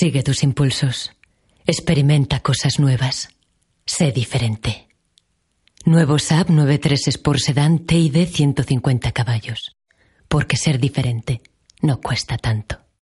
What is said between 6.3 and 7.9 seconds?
93 Sport Sedan